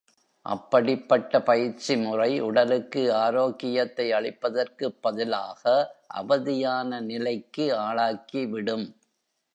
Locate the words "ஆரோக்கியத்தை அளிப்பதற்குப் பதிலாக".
3.13-5.63